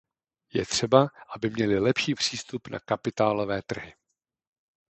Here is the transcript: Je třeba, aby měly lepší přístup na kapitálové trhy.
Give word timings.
Je 0.53 0.65
třeba, 0.65 1.07
aby 1.35 1.49
měly 1.49 1.79
lepší 1.79 2.15
přístup 2.15 2.67
na 2.67 2.79
kapitálové 2.79 3.61
trhy. 3.61 3.93